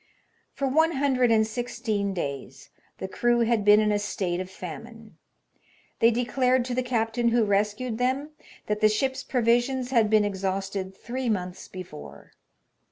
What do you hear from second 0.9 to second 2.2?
hundred and sixteen